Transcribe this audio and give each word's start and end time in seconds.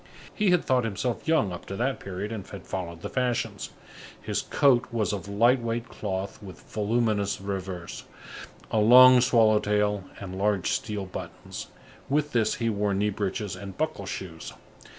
He 0.33 0.49
had 0.49 0.65
thought 0.65 0.83
himself 0.83 1.27
young 1.27 1.51
up 1.53 1.67
to 1.67 1.75
that 1.75 1.99
period 1.99 2.31
and 2.31 2.47
had 2.47 2.65
followed 2.65 3.01
the 3.03 3.07
fashions. 3.11 3.69
His 4.19 4.41
coat 4.41 4.85
was 4.91 5.13
of 5.13 5.27
light 5.27 5.61
weight 5.61 5.89
cloth 5.89 6.41
with 6.41 6.61
voluminous 6.73 7.39
revers, 7.39 8.05
a 8.71 8.79
long 8.79 9.21
swallow 9.21 9.59
tail 9.59 10.05
and 10.19 10.39
large 10.39 10.71
steel 10.71 11.05
buttons. 11.05 11.67
With 12.09 12.31
this 12.31 12.55
he 12.55 12.67
wore 12.67 12.95
knee 12.95 13.11
breeches 13.11 13.55
and 13.55 13.77
buckle 13.77 14.07
shoes. 14.07 14.53